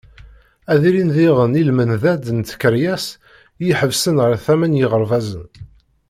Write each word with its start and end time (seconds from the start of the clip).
Ad 0.73 0.81
ilin 0.89 1.11
diɣen 1.15 1.59
i 1.59 1.63
lmendad 1.67 2.25
n 2.31 2.39
tkeryas 2.49 3.05
i 3.15 3.17
iḥebbsen 3.71 4.17
ɣer 4.23 4.33
tama 4.45 4.67
n 4.67 4.77
yiɣerbazen. 4.79 5.45